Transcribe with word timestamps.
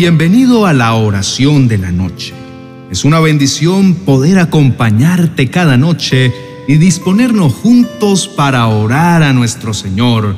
Bienvenido 0.00 0.64
a 0.64 0.72
la 0.72 0.94
oración 0.94 1.66
de 1.66 1.76
la 1.76 1.90
noche. 1.90 2.32
Es 2.88 3.04
una 3.04 3.18
bendición 3.18 3.94
poder 3.94 4.38
acompañarte 4.38 5.50
cada 5.50 5.76
noche 5.76 6.32
y 6.68 6.76
disponernos 6.76 7.52
juntos 7.52 8.28
para 8.28 8.68
orar 8.68 9.24
a 9.24 9.32
nuestro 9.32 9.74
Señor, 9.74 10.36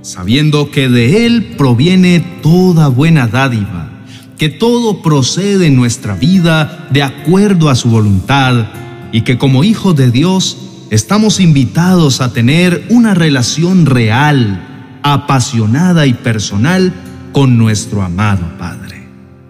sabiendo 0.00 0.70
que 0.70 0.88
de 0.88 1.26
Él 1.26 1.56
proviene 1.58 2.20
toda 2.42 2.88
buena 2.88 3.28
dádiva, 3.28 3.90
que 4.38 4.48
todo 4.48 5.02
procede 5.02 5.66
en 5.66 5.76
nuestra 5.76 6.14
vida 6.14 6.88
de 6.90 7.02
acuerdo 7.02 7.68
a 7.68 7.74
su 7.74 7.90
voluntad 7.90 8.68
y 9.12 9.20
que 9.20 9.36
como 9.36 9.62
hijos 9.62 9.94
de 9.94 10.10
Dios 10.10 10.56
estamos 10.88 11.38
invitados 11.38 12.22
a 12.22 12.32
tener 12.32 12.86
una 12.88 13.12
relación 13.12 13.84
real, 13.84 14.98
apasionada 15.02 16.06
y 16.06 16.14
personal 16.14 16.94
con 17.32 17.58
nuestro 17.58 18.00
amado 18.00 18.56
Padre. 18.58 18.85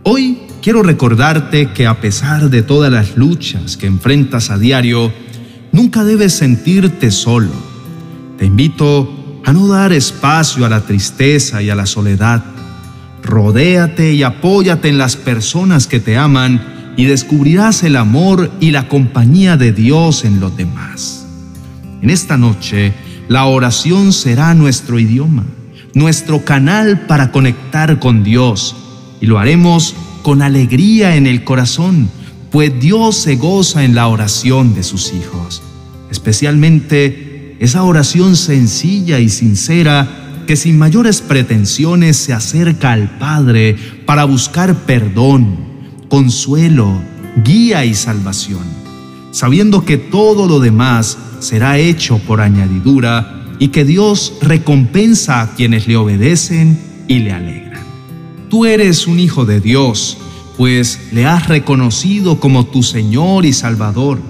Hoy 0.09 0.39
quiero 0.63 0.85
recordarte 0.85 1.73
que 1.73 1.89
a 1.89 2.01
pesar 2.01 2.49
de 2.49 2.63
todas 2.63 2.93
las 2.93 3.17
luchas 3.17 3.77
que 3.77 3.89
enfrentas 3.89 4.51
a 4.51 4.57
diario, 4.57 5.13
nunca 5.73 6.05
debes 6.05 6.33
sentirte 6.33 7.11
solo. 7.11 7.51
Te 8.39 8.45
invito 8.45 9.41
a 9.45 9.53
no 9.53 9.67
dar 9.67 9.93
espacio 9.93 10.65
a 10.65 10.69
la 10.69 10.83
tristeza 10.83 11.61
y 11.61 11.71
a 11.71 11.75
la 11.75 11.87
soledad. 11.87 12.45
Rodéate 13.25 14.13
y 14.13 14.23
apóyate 14.23 14.89
en 14.89 14.99
las 14.99 15.17
personas 15.17 15.89
que 15.89 15.99
te 15.99 16.17
aman 16.17 16.95
y 16.97 17.07
descubrirás 17.07 17.83
el 17.83 17.97
amor 17.97 18.53
y 18.61 18.71
la 18.71 18.87
compañía 18.87 19.57
de 19.57 19.73
Dios 19.73 20.25
en 20.25 20.39
los 20.39 20.57
demás. 20.57 21.27
En 22.01 22.11
esta 22.11 22.37
noche, 22.37 22.95
la 23.27 23.47
oración 23.47 24.13
será 24.13 24.55
nuestro 24.55 25.01
idioma 25.01 25.43
nuestro 25.95 26.45
canal 26.45 27.07
para 27.07 27.33
conectar 27.33 27.99
con 27.99 28.23
Dios 28.23 28.86
y 29.27 29.29
lo 29.29 29.41
haremos 29.41 29.97
con 30.23 30.41
alegría 30.41 31.17
en 31.17 31.27
el 31.27 31.43
corazón, 31.43 32.09
pues 32.53 32.79
Dios 32.79 33.17
se 33.17 33.35
goza 33.35 33.83
en 33.83 33.97
la 33.97 34.07
oración 34.07 34.73
de 34.73 34.85
sus 34.85 35.13
hijos, 35.13 35.63
especialmente 36.13 37.57
esa 37.59 37.83
oración 37.83 38.37
sencilla 38.37 39.19
y 39.19 39.29
sincera 39.29 40.45
que 40.47 40.55
sin 40.55 40.79
mayores 40.79 41.23
pretensiones 41.23 42.17
se 42.17 42.35
acerca 42.35 42.93
al 42.93 43.19
Padre 43.19 43.75
para 44.07 44.25
buscar 44.27 44.77
perdón, 44.87 45.57
consuelo, 46.09 47.03
guía 47.45 47.85
y 47.85 47.97
salvación, 47.97 48.63
sabiendo 49.33 49.85
que 49.85 49.97
todo 49.97 50.47
lo 50.47 50.61
demás 50.61 51.19
será 51.41 51.79
hecho 51.79 52.19
por 52.19 52.41
añadidura 52.41 53.43
y 53.59 53.69
que 53.69 53.85
Dios 53.85 54.35
recompensa 54.41 55.41
a 55.41 55.55
quienes 55.57 55.89
le 55.89 55.97
obedecen 55.97 56.79
y 57.09 57.19
le 57.19 57.33
alegran. 57.33 57.66
Tú 58.49 58.65
eres 58.65 59.07
un 59.07 59.19
hijo 59.19 59.45
de 59.45 59.61
Dios, 59.61 60.19
pues 60.57 61.01
le 61.13 61.27
has 61.27 61.49
reconocido 61.49 62.39
como 62.39 62.67
tu 62.67 62.83
Señor 62.83 63.45
y 63.45 63.53
Salvador. 63.53 64.21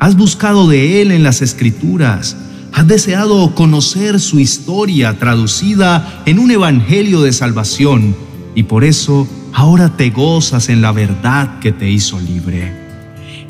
Has 0.00 0.16
buscado 0.16 0.68
de 0.68 1.00
Él 1.00 1.12
en 1.12 1.22
las 1.22 1.40
Escrituras. 1.40 2.36
Has 2.72 2.88
deseado 2.88 3.54
conocer 3.54 4.18
su 4.18 4.40
historia 4.40 5.18
traducida 5.18 6.22
en 6.26 6.40
un 6.40 6.50
evangelio 6.50 7.22
de 7.22 7.32
salvación 7.32 8.16
y 8.56 8.64
por 8.64 8.82
eso 8.82 9.28
ahora 9.52 9.96
te 9.96 10.10
gozas 10.10 10.68
en 10.68 10.82
la 10.82 10.90
verdad 10.90 11.60
que 11.60 11.70
te 11.70 11.88
hizo 11.88 12.18
libre. 12.18 12.84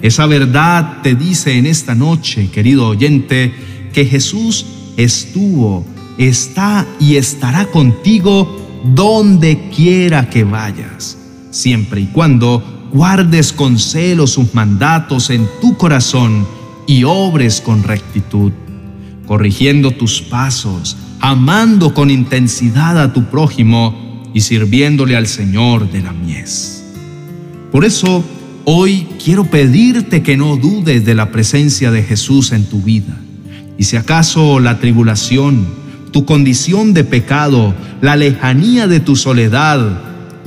Esa 0.03 0.27
verdad 0.27 0.99
te 1.03 1.15
dice 1.15 1.57
en 1.57 1.65
esta 1.65 1.95
noche, 1.95 2.51
querido 2.51 2.89
oyente, 2.89 3.55
que 3.95 4.05
Jesús 4.05 4.67
estuvo, 4.99 5.87
está 6.19 6.87
y 7.01 7.17
estará 7.17 7.67
contigo 7.67 8.64
donde 8.85 9.71
quiera 9.75 10.29
que 10.29 10.45
vayas, 10.45 11.17
siempre 11.51 12.03
y 12.03 12.07
cuando 12.07 12.89
guardes 12.93 13.53
con 13.53 13.79
celo 13.79 14.27
sus 14.27 14.55
mandatos 14.55 15.31
en 15.31 15.49
tu 15.61 15.77
corazón 15.77 16.47
y 16.87 17.05
obres 17.05 17.61
con 17.61 17.83
rectitud, 17.83 18.53
corrigiendo 19.27 19.91
tus 19.91 20.21
pasos, 20.21 20.97
amando 21.21 21.95
con 21.95 22.11
intensidad 22.11 23.01
a 23.01 23.13
tu 23.13 23.25
prójimo 23.25 24.23
y 24.35 24.43
sirviéndole 24.43 25.17
al 25.17 25.27
Señor 25.27 25.91
de 25.91 26.03
la 26.03 26.13
mies. 26.13 26.85
Por 27.73 27.85
eso, 27.85 28.23
hoy 28.65 29.09
quiero 29.25 29.45
pedirte 29.45 30.23
que 30.23 30.37
no 30.37 30.57
dudes 30.57 31.05
de 31.05 31.15
la 31.15 31.33
presencia 31.33 31.91
de 31.91 32.03
Jesús 32.03 32.53
en 32.53 32.65
tu 32.65 32.83
vida 32.83 33.17
y 33.79 33.85
si 33.85 33.97
acaso 33.97 34.61
la 34.61 34.79
tribulación, 34.79 35.67
tu 36.15 36.25
condición 36.25 36.95
de 36.95 37.03
pecado, 37.03 37.75
la 38.01 38.15
lejanía 38.15 38.87
de 38.87 39.01
tu 39.01 39.17
soledad 39.17 39.81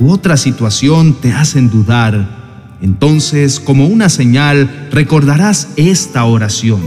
u 0.00 0.10
otra 0.10 0.38
situación 0.38 1.12
te 1.20 1.34
hacen 1.34 1.68
dudar, 1.68 2.78
entonces 2.80 3.60
como 3.60 3.86
una 3.86 4.08
señal 4.08 4.88
recordarás 4.90 5.68
esta 5.76 6.24
oración 6.24 6.80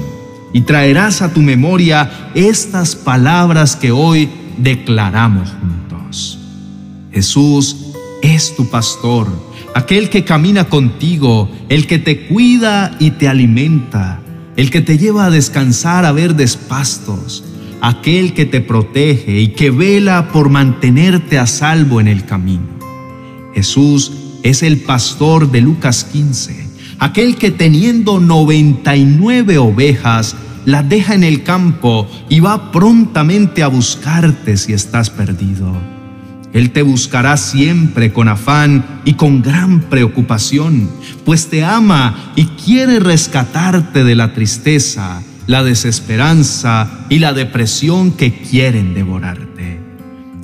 y 0.52 0.62
traerás 0.62 1.22
a 1.22 1.32
tu 1.32 1.42
memoria 1.44 2.32
estas 2.34 2.96
palabras 2.96 3.76
que 3.76 3.92
hoy 3.92 4.28
declaramos 4.58 5.50
juntos. 5.62 6.40
Jesús 7.14 7.94
es 8.24 8.56
tu 8.56 8.68
pastor, 8.72 9.28
aquel 9.76 10.10
que 10.10 10.26
camina 10.26 10.64
contigo, 10.64 11.52
el 11.70 11.86
que 11.86 12.00
te 12.00 12.26
cuida 12.26 12.96
y 12.98 13.12
te 13.12 13.28
alimenta 13.28 14.22
el 14.58 14.70
que 14.70 14.82
te 14.82 14.98
lleva 14.98 15.26
a 15.26 15.30
descansar 15.30 16.06
a 16.06 16.12
verdes 16.12 16.56
pastos, 16.58 17.44
aquel 17.82 18.34
que 18.34 18.46
te 18.46 18.62
protege 18.62 19.40
y 19.40 19.50
que 19.50 19.72
vela 19.72 20.32
por 20.32 20.50
mantenerte 20.50 21.40
a 21.40 21.48
salvo 21.48 22.00
en 22.00 22.08
el 22.08 22.26
camino. 22.26 22.68
Jesús 23.54 24.14
es 24.44 24.64
el 24.64 24.78
pastor 24.78 25.52
de 25.52 25.62
Lucas 25.62 26.04
15, 26.06 26.68
aquel 27.00 27.36
que 27.36 27.52
teniendo 27.52 28.20
99 28.20 29.58
ovejas, 29.58 30.36
las 30.66 30.88
deja 30.88 31.16
en 31.16 31.24
el 31.24 31.44
campo 31.44 32.08
y 32.30 32.40
va 32.40 32.72
prontamente 32.72 33.64
a 33.64 33.68
buscarte 33.68 34.58
si 34.58 34.74
estás 34.74 35.10
perdido. 35.10 35.76
Él 36.54 36.72
te 36.72 36.82
buscará 36.82 37.38
siempre 37.38 38.12
con 38.12 38.28
afán 38.28 39.02
y 39.06 39.14
con 39.14 39.42
gran 39.42 39.82
preocupación, 39.82 40.90
pues 41.26 41.48
te 41.48 41.64
ama 41.64 42.34
y 42.36 42.46
quiere 42.46 43.00
rescatarte 43.00 44.04
de 44.04 44.16
la 44.16 44.34
tristeza, 44.34 45.24
la 45.48 45.64
desesperanza 45.64 47.06
y 47.10 47.20
la 47.20 47.34
depresión 47.34 48.12
que 48.12 48.34
quieren 48.34 48.94
devorarte. 48.94 49.80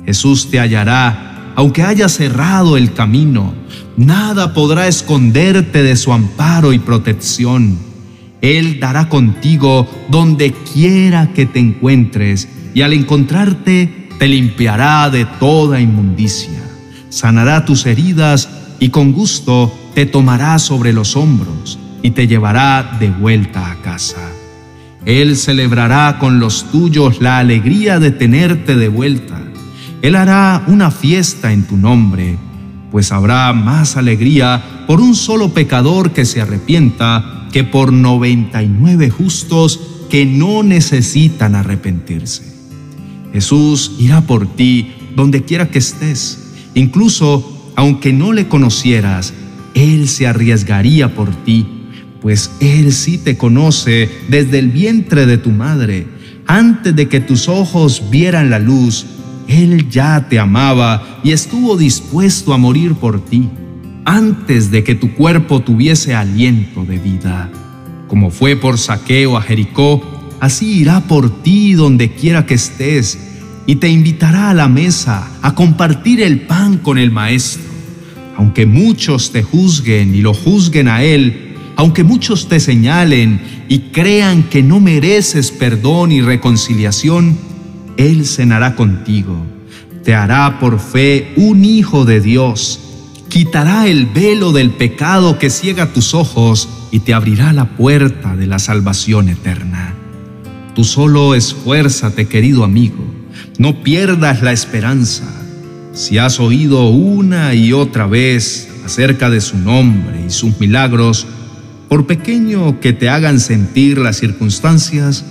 Jesús 0.04 0.50
te 0.50 0.58
hallará, 0.58 1.52
aunque 1.54 1.82
haya 1.82 2.08
cerrado 2.08 2.76
el 2.76 2.92
camino, 2.92 3.54
nada 3.96 4.54
podrá 4.54 4.88
esconderte 4.88 5.82
de 5.82 5.96
su 5.96 6.12
amparo 6.12 6.72
y 6.72 6.78
protección. 6.78 7.78
Él 8.40 8.78
dará 8.80 9.08
contigo 9.08 9.88
donde 10.08 10.52
quiera 10.72 11.32
que 11.32 11.46
te 11.46 11.58
encuentres 11.58 12.48
y 12.74 12.82
al 12.82 12.92
encontrarte 12.92 14.08
te 14.18 14.28
limpiará 14.28 15.10
de 15.10 15.24
toda 15.24 15.80
inmundicia, 15.80 16.62
sanará 17.08 17.64
tus 17.64 17.86
heridas 17.86 18.48
y 18.80 18.90
con 18.90 19.12
gusto 19.12 19.72
te 19.94 20.06
tomará 20.06 20.58
sobre 20.58 20.92
los 20.92 21.16
hombros 21.16 21.78
y 22.02 22.10
te 22.12 22.26
llevará 22.26 22.96
de 23.00 23.10
vuelta 23.10 23.70
a 23.70 23.76
casa. 23.82 24.37
Él 25.08 25.38
celebrará 25.38 26.18
con 26.18 26.38
los 26.38 26.70
tuyos 26.70 27.22
la 27.22 27.38
alegría 27.38 27.98
de 27.98 28.10
tenerte 28.10 28.76
de 28.76 28.88
vuelta. 28.88 29.40
Él 30.02 30.14
hará 30.14 30.62
una 30.66 30.90
fiesta 30.90 31.50
en 31.50 31.62
tu 31.62 31.78
nombre, 31.78 32.36
pues 32.90 33.10
habrá 33.10 33.54
más 33.54 33.96
alegría 33.96 34.84
por 34.86 35.00
un 35.00 35.14
solo 35.14 35.54
pecador 35.54 36.10
que 36.10 36.26
se 36.26 36.42
arrepienta 36.42 37.48
que 37.50 37.64
por 37.64 37.90
noventa 37.90 38.62
y 38.62 38.68
nueve 38.68 39.08
justos 39.08 39.80
que 40.10 40.26
no 40.26 40.62
necesitan 40.62 41.54
arrepentirse. 41.54 42.42
Jesús 43.32 43.92
irá 43.98 44.20
por 44.20 44.46
ti 44.46 44.92
donde 45.16 45.42
quiera 45.42 45.70
que 45.70 45.78
estés. 45.78 46.52
Incluso 46.74 47.72
aunque 47.76 48.12
no 48.12 48.34
le 48.34 48.46
conocieras, 48.46 49.32
Él 49.72 50.06
se 50.06 50.26
arriesgaría 50.26 51.14
por 51.14 51.34
ti, 51.44 51.66
pues 52.28 52.50
Él 52.60 52.92
sí 52.92 53.16
te 53.16 53.38
conoce 53.38 54.10
desde 54.28 54.58
el 54.58 54.68
vientre 54.68 55.24
de 55.24 55.38
tu 55.38 55.48
madre. 55.48 56.06
Antes 56.46 56.94
de 56.94 57.08
que 57.08 57.20
tus 57.20 57.48
ojos 57.48 58.10
vieran 58.10 58.50
la 58.50 58.58
luz, 58.58 59.06
Él 59.48 59.88
ya 59.88 60.28
te 60.28 60.38
amaba 60.38 61.20
y 61.24 61.32
estuvo 61.32 61.78
dispuesto 61.78 62.52
a 62.52 62.58
morir 62.58 62.92
por 62.96 63.24
ti, 63.24 63.48
antes 64.04 64.70
de 64.70 64.84
que 64.84 64.94
tu 64.94 65.14
cuerpo 65.14 65.60
tuviese 65.60 66.14
aliento 66.14 66.84
de 66.84 66.98
vida. 66.98 67.50
Como 68.08 68.30
fue 68.30 68.56
por 68.56 68.76
saqueo 68.76 69.38
a 69.38 69.40
Jericó, 69.40 70.02
así 70.38 70.80
irá 70.80 71.00
por 71.00 71.42
ti 71.42 71.72
donde 71.72 72.12
quiera 72.12 72.44
que 72.44 72.56
estés 72.56 73.18
y 73.64 73.76
te 73.76 73.88
invitará 73.88 74.50
a 74.50 74.54
la 74.54 74.68
mesa 74.68 75.26
a 75.40 75.54
compartir 75.54 76.20
el 76.20 76.42
pan 76.42 76.76
con 76.76 76.98
el 76.98 77.10
Maestro. 77.10 77.62
Aunque 78.36 78.66
muchos 78.66 79.32
te 79.32 79.42
juzguen 79.42 80.14
y 80.14 80.20
lo 80.20 80.34
juzguen 80.34 80.88
a 80.88 81.02
Él, 81.02 81.47
aunque 81.78 82.02
muchos 82.02 82.48
te 82.48 82.58
señalen 82.58 83.40
y 83.68 83.78
crean 83.92 84.42
que 84.42 84.64
no 84.64 84.80
mereces 84.80 85.52
perdón 85.52 86.10
y 86.10 86.20
reconciliación, 86.20 87.38
Él 87.96 88.26
cenará 88.26 88.74
contigo, 88.74 89.46
te 90.02 90.12
hará 90.12 90.58
por 90.58 90.80
fe 90.80 91.32
un 91.36 91.64
hijo 91.64 92.04
de 92.04 92.20
Dios, 92.20 92.80
quitará 93.28 93.86
el 93.86 94.06
velo 94.06 94.50
del 94.50 94.70
pecado 94.70 95.38
que 95.38 95.50
ciega 95.50 95.92
tus 95.92 96.14
ojos 96.14 96.68
y 96.90 96.98
te 96.98 97.14
abrirá 97.14 97.52
la 97.52 97.76
puerta 97.76 98.34
de 98.34 98.48
la 98.48 98.58
salvación 98.58 99.28
eterna. 99.28 99.94
Tú 100.74 100.82
solo 100.82 101.36
esfuérzate, 101.36 102.26
querido 102.26 102.64
amigo, 102.64 103.04
no 103.56 103.84
pierdas 103.84 104.42
la 104.42 104.50
esperanza. 104.50 105.32
Si 105.92 106.18
has 106.18 106.40
oído 106.40 106.88
una 106.88 107.54
y 107.54 107.72
otra 107.72 108.08
vez 108.08 108.68
acerca 108.84 109.30
de 109.30 109.40
su 109.40 109.56
nombre 109.58 110.24
y 110.26 110.30
sus 110.30 110.58
milagros, 110.58 111.28
por 111.88 112.06
pequeño 112.06 112.80
que 112.80 112.92
te 112.92 113.08
hagan 113.08 113.40
sentir 113.40 113.98
las 113.98 114.18
circunstancias, 114.18 115.24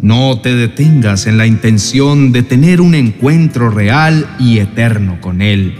no 0.00 0.40
te 0.40 0.54
detengas 0.54 1.26
en 1.26 1.38
la 1.38 1.46
intención 1.46 2.32
de 2.32 2.42
tener 2.42 2.80
un 2.80 2.94
encuentro 2.94 3.70
real 3.70 4.26
y 4.38 4.58
eterno 4.58 5.20
con 5.20 5.42
Él, 5.42 5.76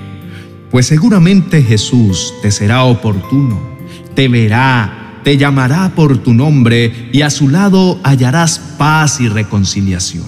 pues 0.70 0.86
seguramente 0.86 1.62
Jesús 1.62 2.34
te 2.42 2.50
será 2.50 2.84
oportuno, 2.84 3.60
te 4.14 4.28
verá, 4.28 5.20
te 5.24 5.36
llamará 5.36 5.92
por 5.94 6.18
tu 6.18 6.34
nombre 6.34 7.08
y 7.12 7.22
a 7.22 7.30
su 7.30 7.48
lado 7.48 8.00
hallarás 8.04 8.58
paz 8.78 9.20
y 9.20 9.28
reconciliación. 9.28 10.26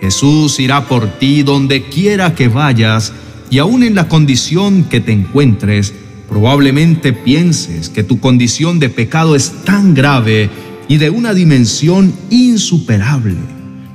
Jesús 0.00 0.58
irá 0.58 0.88
por 0.88 1.18
ti 1.18 1.42
donde 1.42 1.84
quiera 1.84 2.34
que 2.34 2.48
vayas 2.48 3.12
y 3.50 3.58
aun 3.58 3.82
en 3.82 3.94
la 3.94 4.08
condición 4.08 4.84
que 4.84 5.00
te 5.00 5.12
encuentres, 5.12 5.92
probablemente 6.30 7.12
pienses 7.12 7.88
que 7.88 8.04
tu 8.04 8.20
condición 8.20 8.78
de 8.78 8.88
pecado 8.88 9.34
es 9.34 9.52
tan 9.64 9.94
grave 9.94 10.48
y 10.88 10.96
de 10.96 11.10
una 11.10 11.34
dimensión 11.34 12.14
insuperable, 12.30 13.34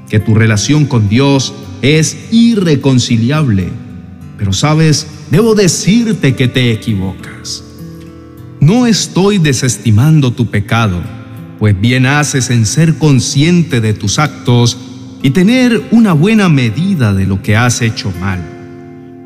que 0.09 0.19
tu 0.19 0.35
relación 0.35 0.85
con 0.85 1.07
Dios 1.07 1.53
es 1.81 2.17
irreconciliable. 2.31 3.69
Pero 4.37 4.51
sabes, 4.51 5.07
debo 5.31 5.55
decirte 5.55 6.35
que 6.35 6.49
te 6.49 6.73
equivocas. 6.73 7.63
No 8.59 8.85
estoy 8.85 9.37
desestimando 9.37 10.33
tu 10.33 10.47
pecado, 10.47 11.01
pues 11.57 11.79
bien 11.79 12.05
haces 12.05 12.49
en 12.49 12.65
ser 12.65 12.97
consciente 12.97 13.79
de 13.79 13.93
tus 13.93 14.19
actos 14.19 14.77
y 15.23 15.29
tener 15.29 15.81
una 15.91 16.11
buena 16.11 16.49
medida 16.49 17.13
de 17.13 17.25
lo 17.25 17.41
que 17.41 17.55
has 17.55 17.81
hecho 17.81 18.11
mal. 18.19 18.41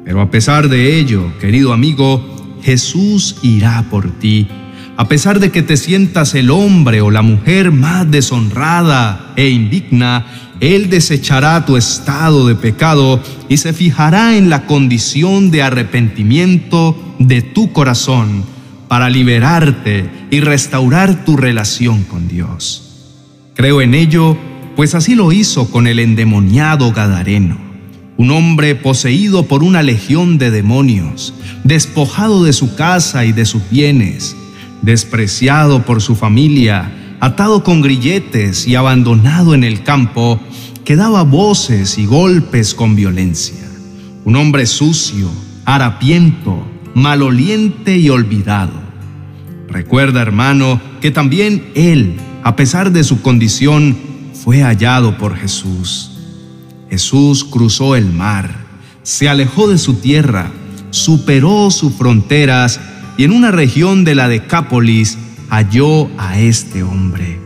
Pero 0.06 0.22
a 0.22 0.30
pesar 0.30 0.70
de 0.70 1.00
ello, 1.00 1.34
querido 1.40 1.74
amigo, 1.74 2.39
Jesús 2.64 3.38
irá 3.42 3.86
por 3.90 4.12
ti. 4.20 4.48
A 4.98 5.08
pesar 5.08 5.40
de 5.40 5.50
que 5.50 5.62
te 5.62 5.78
sientas 5.78 6.36
el 6.36 6.52
hombre 6.52 7.02
o 7.02 7.10
la 7.10 7.22
mujer 7.22 7.72
más 7.72 8.12
deshonrada 8.12 9.32
e 9.38 9.50
indigna, 9.50 10.26
Él 10.60 10.90
desechará 10.90 11.66
tu 11.66 11.78
estado 11.78 12.46
de 12.48 12.56
pecado 12.56 13.24
y 13.48 13.58
se 13.58 13.72
fijará 13.72 14.36
en 14.36 14.50
la 14.50 14.66
condición 14.66 15.52
de 15.52 15.64
arrepentimiento 15.64 17.16
de 17.18 17.42
tu 17.42 17.72
corazón 17.72 18.44
para 18.90 19.10
liberarte 19.10 20.10
y 20.32 20.42
restaurar 20.42 21.24
tu 21.24 21.38
relación 21.38 22.04
con 22.04 22.28
Dios. 22.28 23.14
Creo 23.56 23.82
en 23.82 23.94
ello, 23.94 24.38
pues 24.76 24.96
así 24.96 25.16
lo 25.16 25.32
hizo 25.32 25.72
con 25.72 25.88
el 25.88 26.00
endemoniado 26.00 26.92
Gadareno 26.92 27.69
un 28.20 28.32
hombre 28.32 28.76
poseído 28.76 29.48
por 29.48 29.64
una 29.64 29.82
legión 29.82 30.38
de 30.38 30.52
demonios, 30.52 31.34
despojado 31.64 32.44
de 32.44 32.52
su 32.52 32.76
casa 32.76 33.24
y 33.24 33.32
de 33.32 33.46
sus 33.46 33.62
bienes, 33.70 34.36
despreciado 34.82 35.86
por 35.86 36.02
su 36.02 36.18
familia, 36.18 36.92
atado 37.22 37.64
con 37.64 37.82
grilletes 37.82 38.68
y 38.68 38.76
abandonado 38.76 39.54
en 39.54 39.64
el 39.64 39.84
campo, 39.84 40.38
que 40.84 40.98
daba 40.98 41.24
voces 41.24 41.98
y 41.98 42.06
golpes 42.06 42.76
con 42.76 42.94
violencia. 42.98 43.66
Un 44.26 44.36
hombre 44.36 44.66
sucio, 44.66 45.32
harapiento, 45.64 46.68
maloliente 46.96 47.98
y 48.00 48.10
olvidado. 48.10 48.74
Recuerda, 49.70 50.22
hermano, 50.22 50.82
que 51.00 51.12
también 51.12 51.72
él, 51.74 52.18
a 52.44 52.58
pesar 52.58 52.92
de 52.92 53.06
su 53.06 53.22
condición, 53.22 53.98
fue 54.34 54.62
hallado 54.62 55.18
por 55.18 55.38
Jesús. 55.38 56.19
Jesús 56.90 57.44
cruzó 57.44 57.96
el 57.96 58.12
mar, 58.12 58.56
se 59.04 59.30
alejó 59.30 59.68
de 59.68 59.78
su 59.78 59.96
tierra, 59.96 60.52
superó 60.92 61.72
sus 61.72 61.94
fronteras 61.94 62.80
y 63.18 63.24
en 63.24 63.32
una 63.32 63.52
región 63.52 64.04
de 64.04 64.16
la 64.16 64.28
Decápolis 64.28 65.18
halló 65.50 66.10
a 66.18 66.40
este 66.40 66.84
hombre. 66.84 67.40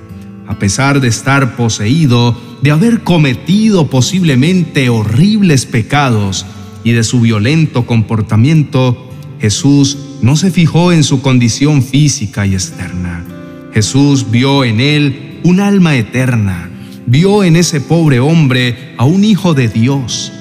A 0.47 0.59
pesar 0.59 1.01
de 1.01 1.07
estar 1.07 1.55
poseído, 1.55 2.37
de 2.61 2.71
haber 2.71 3.01
cometido 3.03 3.89
posiblemente 3.89 4.89
horribles 4.89 5.65
pecados 5.65 6.45
y 6.83 6.91
de 6.91 7.03
su 7.03 7.21
violento 7.21 7.85
comportamiento, 7.85 9.09
Jesús 9.39 9.97
no 10.21 10.35
se 10.35 10.51
fijó 10.51 10.91
en 10.91 11.03
su 11.03 11.21
condición 11.21 11.81
física 11.81 12.45
y 12.45 12.53
externa. 12.53 13.25
Jesús 13.73 14.29
vio 14.31 14.63
en 14.63 14.79
él 14.79 15.39
un 15.43 15.59
alma 15.59 15.95
eterna, 15.95 16.69
vio 17.05 17.43
en 17.43 17.55
ese 17.55 17.81
pobre 17.81 18.19
hombre 18.19 18.95
a 18.97 19.05
un 19.05 19.23
hijo 19.23 19.53
de 19.53 19.67
Dios. 19.67 20.31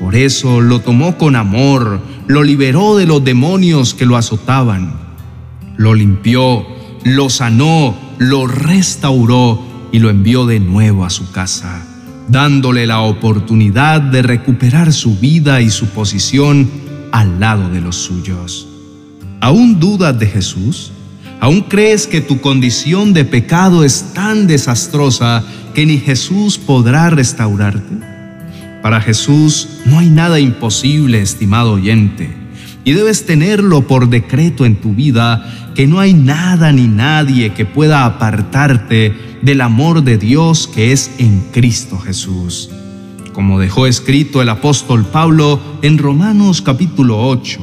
Por 0.00 0.14
eso 0.16 0.60
lo 0.60 0.80
tomó 0.80 1.16
con 1.16 1.36
amor, 1.36 2.00
lo 2.26 2.42
liberó 2.42 2.96
de 2.96 3.06
los 3.06 3.24
demonios 3.24 3.94
que 3.94 4.06
lo 4.06 4.16
azotaban, 4.16 4.94
lo 5.76 5.94
limpió, 5.94 6.66
lo 7.04 7.30
sanó, 7.30 7.96
lo 8.18 8.46
restauró 8.46 9.62
y 9.92 9.98
lo 9.98 10.10
envió 10.10 10.46
de 10.46 10.60
nuevo 10.60 11.04
a 11.04 11.10
su 11.10 11.30
casa, 11.30 11.86
dándole 12.28 12.86
la 12.86 13.00
oportunidad 13.00 14.00
de 14.00 14.22
recuperar 14.22 14.92
su 14.92 15.18
vida 15.18 15.60
y 15.60 15.70
su 15.70 15.86
posición 15.88 16.68
al 17.12 17.38
lado 17.38 17.68
de 17.68 17.80
los 17.80 17.96
suyos. 17.96 18.68
¿Aún 19.40 19.78
dudas 19.78 20.18
de 20.18 20.26
Jesús? 20.26 20.92
¿Aún 21.42 21.62
crees 21.62 22.06
que 22.06 22.20
tu 22.20 22.40
condición 22.40 23.12
de 23.14 23.24
pecado 23.24 23.82
es 23.82 24.14
tan 24.14 24.46
desastrosa 24.46 25.42
que 25.74 25.84
ni 25.84 25.98
Jesús 25.98 26.56
podrá 26.56 27.10
restaurarte? 27.10 27.96
Para 28.80 29.00
Jesús 29.00 29.80
no 29.84 29.98
hay 29.98 30.08
nada 30.08 30.38
imposible, 30.38 31.20
estimado 31.20 31.72
oyente, 31.72 32.30
y 32.84 32.92
debes 32.92 33.26
tenerlo 33.26 33.88
por 33.88 34.08
decreto 34.08 34.64
en 34.64 34.76
tu 34.76 34.94
vida, 34.94 35.72
que 35.74 35.88
no 35.88 35.98
hay 35.98 36.14
nada 36.14 36.70
ni 36.70 36.86
nadie 36.86 37.52
que 37.54 37.66
pueda 37.66 38.04
apartarte 38.04 39.12
del 39.42 39.62
amor 39.62 40.04
de 40.04 40.18
Dios 40.18 40.70
que 40.72 40.92
es 40.92 41.10
en 41.18 41.40
Cristo 41.50 41.98
Jesús. 41.98 42.70
Como 43.32 43.58
dejó 43.58 43.88
escrito 43.88 44.42
el 44.42 44.48
apóstol 44.48 45.04
Pablo 45.06 45.60
en 45.82 45.98
Romanos 45.98 46.62
capítulo 46.62 47.20
8, 47.26 47.58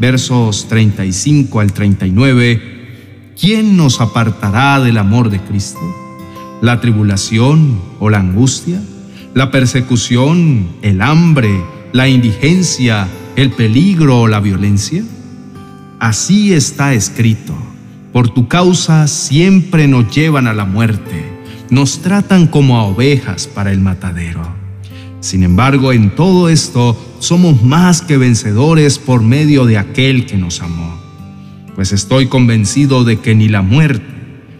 versos 0.00 0.66
35 0.66 1.60
al 1.60 1.72
39, 1.72 2.69
¿quién 3.40 3.76
nos 3.76 4.02
apartará 4.02 4.80
del 4.80 4.98
amor 4.98 5.30
de 5.30 5.40
Cristo? 5.40 5.80
¿La 6.60 6.80
tribulación 6.80 7.80
o 7.98 8.10
la 8.10 8.18
angustia? 8.18 8.82
¿La 9.32 9.50
persecución, 9.50 10.68
el 10.82 11.00
hambre, 11.00 11.64
la 11.92 12.08
indigencia, 12.08 13.08
el 13.36 13.50
peligro 13.52 14.20
o 14.20 14.28
la 14.28 14.40
violencia? 14.40 15.02
Así 15.98 16.52
está 16.52 16.92
escrito. 16.92 17.54
Por 18.12 18.28
tu 18.28 18.46
causa 18.46 19.06
siempre 19.06 19.88
nos 19.88 20.14
llevan 20.14 20.46
a 20.46 20.52
la 20.52 20.66
muerte, 20.66 21.24
nos 21.70 22.00
tratan 22.00 22.46
como 22.46 22.76
a 22.76 22.82
ovejas 22.82 23.46
para 23.46 23.72
el 23.72 23.80
matadero. 23.80 24.42
Sin 25.20 25.44
embargo, 25.44 25.92
en 25.92 26.14
todo 26.14 26.48
esto 26.48 26.98
somos 27.20 27.62
más 27.62 28.02
que 28.02 28.18
vencedores 28.18 28.98
por 28.98 29.22
medio 29.22 29.64
de 29.64 29.78
aquel 29.78 30.26
que 30.26 30.36
nos 30.36 30.60
amó 30.60 30.99
pues 31.80 31.92
estoy 31.92 32.26
convencido 32.26 33.04
de 33.04 33.20
que 33.20 33.34
ni 33.34 33.48
la 33.48 33.62
muerte, 33.62 34.04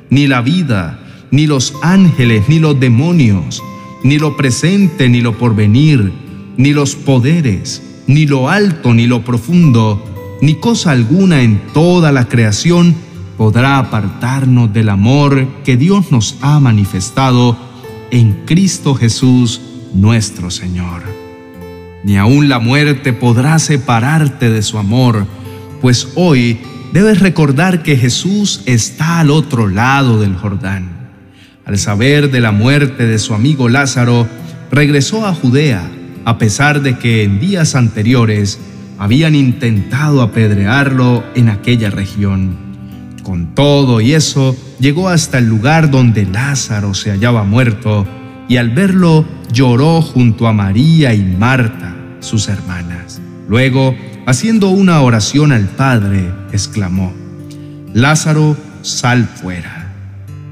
ni 0.09 0.27
la 0.27 0.41
vida, 0.41 1.01
ni 1.31 1.47
los 1.47 1.75
ángeles, 1.83 2.49
ni 2.49 2.59
los 2.59 2.81
demonios, 2.81 3.63
ni 4.03 4.19
lo 4.19 4.39
presente, 4.39 5.07
ni 5.11 5.21
lo 5.21 5.37
porvenir, 5.37 6.15
ni 6.57 6.73
los 6.73 6.97
poderes, 6.97 7.83
ni 8.07 8.25
lo 8.25 8.49
alto, 8.49 8.95
ni 8.95 9.07
lo 9.07 9.23
profundo, 9.23 10.03
ni 10.41 10.55
cosa 10.55 10.93
alguna 10.93 11.43
en 11.43 11.61
toda 11.75 12.11
la 12.11 12.27
creación 12.27 12.95
podrá 13.37 13.77
apartarnos 13.77 14.73
del 14.73 14.89
amor 14.89 15.47
que 15.63 15.77
Dios 15.77 16.11
nos 16.11 16.39
ha 16.41 16.59
manifestado 16.59 17.55
en 18.11 18.47
Cristo 18.47 18.95
Jesús 18.95 19.61
nuestro 19.93 20.51
Señor. 20.51 21.03
Ni 22.03 22.17
aun 22.17 22.49
la 22.49 22.61
muerte 22.61 23.13
podrá 23.13 23.59
separarte 23.59 24.49
de 24.49 24.63
su 24.63 24.79
amor, 24.79 25.27
pues 25.83 26.13
hoy 26.15 26.61
debes 26.93 27.21
recordar 27.21 27.83
que 27.83 27.97
Jesús 27.97 28.63
está 28.67 29.21
al 29.21 29.31
otro 29.31 29.69
lado 29.69 30.21
del 30.21 30.37
Jordán. 30.37 30.89
Al 31.65 31.79
saber 31.79 32.31
de 32.31 32.41
la 32.41 32.53
muerte 32.53 33.07
de 33.07 33.19
su 33.19 33.35
amigo 33.35 33.69
Lázaro, 33.69 34.27
regresó 34.71 35.27
a 35.27 35.35
Judea, 35.35 35.89
a 36.25 36.39
pesar 36.39 36.83
de 36.83 36.99
que 36.99 37.23
en 37.23 37.41
días 37.41 37.75
anteriores 37.75 38.59
habían 38.99 39.35
intentado 39.35 40.21
apedrearlo 40.21 41.25
en 41.35 41.49
aquella 41.49 41.91
región. 41.91 42.57
Con 43.23 43.55
todo 43.55 44.01
y 44.01 44.15
eso, 44.15 44.57
llegó 44.79 45.09
hasta 45.09 45.39
el 45.39 45.47
lugar 45.47 45.91
donde 45.91 46.27
Lázaro 46.27 46.95
se 46.95 47.11
hallaba 47.11 47.45
muerto, 47.45 48.07
y 48.49 48.57
al 48.57 48.71
verlo 48.71 49.25
lloró 49.53 50.03
junto 50.03 50.49
a 50.49 50.53
María 50.53 51.15
y 51.15 51.23
Marta, 51.23 51.95
sus 52.19 52.49
hermanas. 52.49 53.21
Luego, 53.49 53.95
haciendo 54.27 54.71
una 54.71 55.01
oración 55.01 55.53
al 55.53 55.67
Padre, 55.67 56.40
exclamó, 56.53 57.13
Lázaro, 57.93 58.57
sal 58.83 59.27
fuera. 59.27 59.93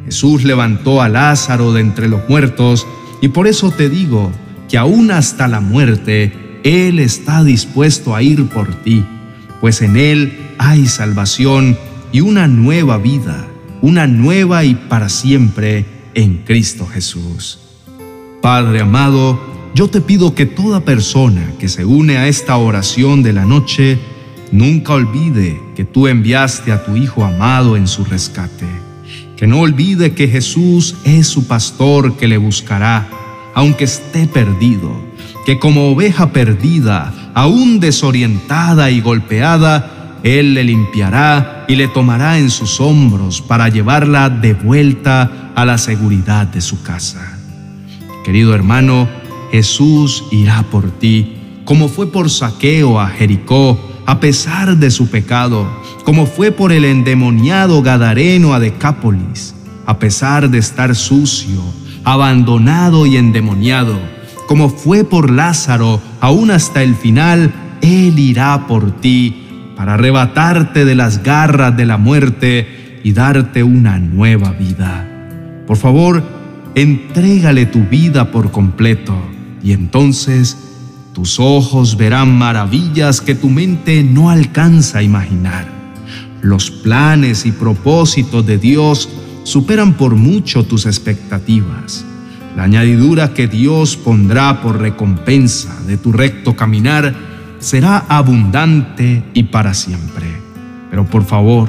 Jesús 0.04 0.44
levantó 0.44 1.02
a 1.02 1.08
Lázaro 1.08 1.72
de 1.72 1.80
entre 1.80 2.08
los 2.08 2.28
muertos, 2.28 2.86
y 3.20 3.28
por 3.28 3.46
eso 3.46 3.70
te 3.70 3.88
digo 3.88 4.32
que 4.68 4.78
aún 4.78 5.10
hasta 5.10 5.48
la 5.48 5.60
muerte, 5.60 6.60
Él 6.64 6.98
está 6.98 7.44
dispuesto 7.44 8.14
a 8.14 8.22
ir 8.22 8.48
por 8.48 8.74
ti, 8.82 9.04
pues 9.60 9.82
en 9.82 9.96
Él 9.96 10.38
hay 10.58 10.86
salvación 10.86 11.76
y 12.12 12.20
una 12.20 12.48
nueva 12.48 12.98
vida, 12.98 13.46
una 13.82 14.06
nueva 14.06 14.64
y 14.64 14.74
para 14.74 15.08
siempre 15.08 15.84
en 16.14 16.38
Cristo 16.44 16.86
Jesús. 16.86 17.60
Padre 18.40 18.80
amado, 18.80 19.38
yo 19.74 19.88
te 19.88 20.00
pido 20.00 20.34
que 20.34 20.46
toda 20.46 20.80
persona 20.80 21.52
que 21.58 21.68
se 21.68 21.84
une 21.84 22.16
a 22.16 22.28
esta 22.28 22.56
oración 22.56 23.22
de 23.22 23.32
la 23.32 23.44
noche 23.44 23.98
nunca 24.52 24.94
olvide 24.94 25.60
que 25.76 25.84
tú 25.84 26.06
enviaste 26.06 26.72
a 26.72 26.84
tu 26.84 26.96
Hijo 26.96 27.24
amado 27.24 27.76
en 27.76 27.86
su 27.86 28.04
rescate. 28.04 28.66
Que 29.36 29.46
no 29.46 29.60
olvide 29.60 30.14
que 30.14 30.28
Jesús 30.28 30.96
es 31.04 31.26
su 31.28 31.46
pastor 31.46 32.16
que 32.16 32.28
le 32.28 32.38
buscará, 32.38 33.08
aunque 33.54 33.84
esté 33.84 34.26
perdido. 34.26 34.90
Que 35.46 35.58
como 35.58 35.90
oveja 35.90 36.32
perdida, 36.32 37.32
aún 37.34 37.80
desorientada 37.80 38.90
y 38.90 39.00
golpeada, 39.00 40.18
Él 40.24 40.54
le 40.54 40.64
limpiará 40.64 41.64
y 41.68 41.76
le 41.76 41.88
tomará 41.88 42.38
en 42.38 42.50
sus 42.50 42.80
hombros 42.80 43.40
para 43.40 43.68
llevarla 43.68 44.28
de 44.28 44.54
vuelta 44.54 45.52
a 45.54 45.64
la 45.64 45.78
seguridad 45.78 46.46
de 46.46 46.60
su 46.60 46.82
casa. 46.82 47.38
Querido 48.24 48.54
hermano, 48.54 49.08
Jesús 49.52 50.24
irá 50.30 50.62
por 50.64 50.90
ti, 50.90 51.36
como 51.64 51.88
fue 51.88 52.10
por 52.10 52.28
Saqueo 52.28 53.00
a 53.00 53.08
Jericó, 53.08 53.78
a 54.08 54.20
pesar 54.20 54.78
de 54.78 54.90
su 54.90 55.10
pecado, 55.10 55.68
como 56.02 56.24
fue 56.24 56.50
por 56.50 56.72
el 56.72 56.86
endemoniado 56.86 57.82
Gadareno 57.82 58.54
a 58.54 58.58
Decápolis, 58.58 59.54
a 59.84 59.98
pesar 59.98 60.48
de 60.48 60.56
estar 60.56 60.96
sucio, 60.96 61.60
abandonado 62.04 63.04
y 63.04 63.18
endemoniado, 63.18 64.00
como 64.46 64.70
fue 64.70 65.04
por 65.04 65.30
Lázaro, 65.30 66.00
aún 66.22 66.50
hasta 66.50 66.82
el 66.82 66.94
final, 66.94 67.52
Él 67.82 68.18
irá 68.18 68.66
por 68.66 68.92
ti 68.92 69.74
para 69.76 69.92
arrebatarte 69.92 70.86
de 70.86 70.94
las 70.94 71.22
garras 71.22 71.76
de 71.76 71.84
la 71.84 71.98
muerte 71.98 73.00
y 73.04 73.12
darte 73.12 73.62
una 73.62 73.98
nueva 73.98 74.52
vida. 74.52 75.06
Por 75.66 75.76
favor, 75.76 76.22
entrégale 76.74 77.66
tu 77.66 77.80
vida 77.84 78.30
por 78.30 78.52
completo 78.52 79.14
y 79.62 79.72
entonces 79.72 80.67
tus 81.18 81.40
ojos 81.40 81.96
verán 81.96 82.38
maravillas 82.38 83.20
que 83.20 83.34
tu 83.34 83.48
mente 83.48 84.04
no 84.04 84.30
alcanza 84.30 84.98
a 84.98 85.02
imaginar. 85.02 85.66
Los 86.42 86.70
planes 86.70 87.44
y 87.44 87.50
propósitos 87.50 88.46
de 88.46 88.56
Dios 88.56 89.08
superan 89.42 89.94
por 89.94 90.14
mucho 90.14 90.62
tus 90.62 90.86
expectativas. 90.86 92.04
La 92.56 92.62
añadidura 92.62 93.34
que 93.34 93.48
Dios 93.48 93.96
pondrá 93.96 94.62
por 94.62 94.80
recompensa 94.80 95.76
de 95.88 95.96
tu 95.96 96.12
recto 96.12 96.54
caminar 96.54 97.12
será 97.58 98.04
abundante 98.08 99.24
y 99.34 99.42
para 99.42 99.74
siempre. 99.74 100.28
Pero 100.88 101.04
por 101.04 101.24
favor, 101.24 101.68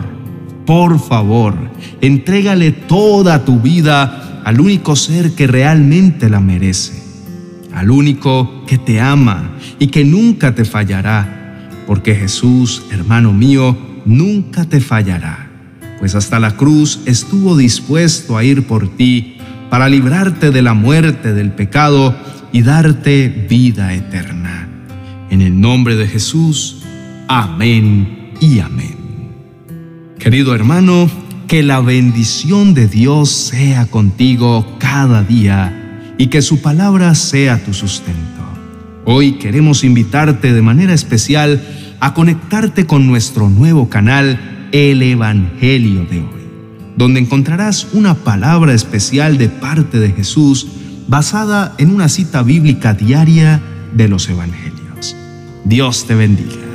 por 0.67 0.99
favor, 0.99 1.55
entrégale 2.01 2.71
toda 2.71 3.43
tu 3.45 3.59
vida 3.59 4.43
al 4.45 4.61
único 4.61 4.95
ser 4.95 5.31
que 5.31 5.47
realmente 5.47 6.29
la 6.29 6.39
merece 6.39 7.08
al 7.73 7.91
único 7.91 8.65
que 8.65 8.77
te 8.77 8.99
ama 8.99 9.51
y 9.79 9.87
que 9.87 10.03
nunca 10.03 10.55
te 10.55 10.65
fallará, 10.65 11.69
porque 11.87 12.15
Jesús, 12.15 12.83
hermano 12.91 13.33
mío, 13.33 13.77
nunca 14.05 14.65
te 14.65 14.79
fallará, 14.79 15.49
pues 15.99 16.15
hasta 16.15 16.39
la 16.39 16.55
cruz 16.55 17.01
estuvo 17.05 17.57
dispuesto 17.57 18.37
a 18.37 18.43
ir 18.43 18.65
por 18.67 18.87
ti 18.95 19.37
para 19.69 19.89
librarte 19.89 20.51
de 20.51 20.61
la 20.61 20.73
muerte 20.73 21.33
del 21.33 21.51
pecado 21.51 22.15
y 22.51 22.61
darte 22.61 23.29
vida 23.49 23.93
eterna. 23.93 24.67
En 25.29 25.41
el 25.41 25.59
nombre 25.59 25.95
de 25.95 26.07
Jesús, 26.07 26.83
amén 27.27 28.31
y 28.41 28.59
amén. 28.59 28.97
Querido 30.17 30.55
hermano, 30.55 31.09
que 31.47 31.63
la 31.63 31.79
bendición 31.79 32.73
de 32.73 32.87
Dios 32.87 33.29
sea 33.29 33.85
contigo 33.87 34.75
cada 34.79 35.23
día 35.23 35.78
y 36.19 36.27
que 36.27 36.41
su 36.41 36.61
palabra 36.61 37.15
sea 37.15 37.63
tu 37.63 37.73
sustento. 37.73 38.19
Hoy 39.05 39.39
queremos 39.39 39.85
invitarte 39.85 40.53
de 40.53 40.61
manera 40.61 40.93
especial 40.93 41.63
a 42.01 42.13
conectarte 42.13 42.85
con 42.85 43.07
nuestro 43.07 43.49
nuevo 43.49 43.89
canal, 43.89 44.67
El 44.73 45.01
Evangelio 45.01 46.05
de 46.05 46.19
hoy, 46.19 46.43
donde 46.97 47.21
encontrarás 47.21 47.87
una 47.93 48.15
palabra 48.15 48.73
especial 48.73 49.37
de 49.37 49.47
parte 49.47 49.97
de 49.97 50.11
Jesús 50.11 50.67
basada 51.07 51.73
en 51.77 51.95
una 51.95 52.09
cita 52.09 52.43
bíblica 52.43 52.93
diaria 52.93 53.61
de 53.93 54.09
los 54.09 54.27
Evangelios. 54.27 55.15
Dios 55.63 56.05
te 56.05 56.15
bendiga. 56.15 56.68